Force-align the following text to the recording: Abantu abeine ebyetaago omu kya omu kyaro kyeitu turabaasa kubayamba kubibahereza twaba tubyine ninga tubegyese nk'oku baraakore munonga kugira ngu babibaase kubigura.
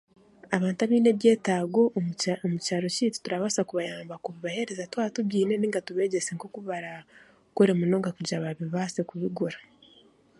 Abantu 0.55 0.79
abeine 0.85 1.09
ebyetaago 1.13 1.81
omu 1.97 2.11
kya 2.21 2.33
omu 2.45 2.57
kyaro 2.65 2.87
kyeitu 2.95 3.17
turabaasa 3.21 3.67
kubayamba 3.69 4.15
kubibahereza 4.23 4.89
twaba 4.91 5.13
tubyine 5.15 5.53
ninga 5.57 5.79
tubegyese 5.87 6.29
nk'oku 6.33 6.59
baraakore 6.67 7.71
munonga 7.79 8.09
kugira 8.15 8.37
ngu 8.39 8.45
babibaase 8.47 9.01
kubigura. 9.09 9.57